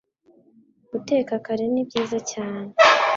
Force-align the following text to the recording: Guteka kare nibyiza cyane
Guteka 0.91 1.33
kare 1.45 1.65
nibyiza 1.73 2.19
cyane 2.31 2.69